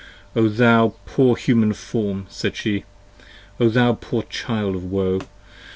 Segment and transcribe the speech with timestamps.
[0.35, 2.25] O thou poor Human Form!
[2.27, 2.85] said she.
[3.59, 5.21] O thou poor child of woe!